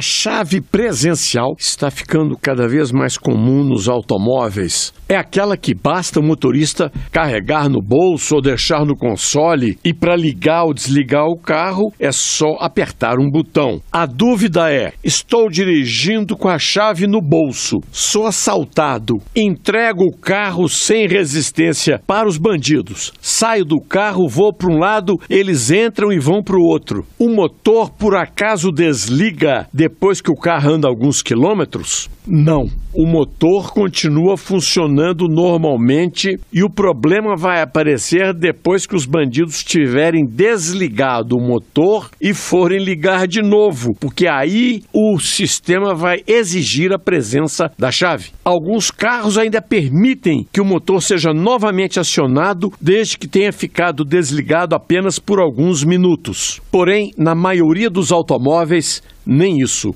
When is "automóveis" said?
3.86-4.94, 58.10-59.02